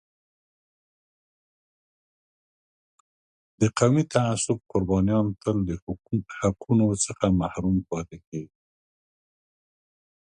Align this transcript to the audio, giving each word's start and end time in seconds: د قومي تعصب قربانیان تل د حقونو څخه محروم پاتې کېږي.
د 3.59 3.61
قومي 3.77 4.03
تعصب 4.13 4.57
قربانیان 4.71 5.25
تل 5.41 5.57
د 5.69 5.69
حقونو 6.43 6.85
څخه 7.05 7.25
محروم 7.41 7.77
پاتې 7.89 8.17
کېږي. 8.27 8.57